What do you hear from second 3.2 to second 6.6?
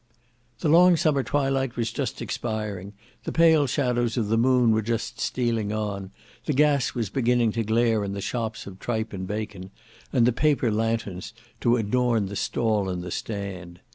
the pale shadows of the moon were just stealing on; the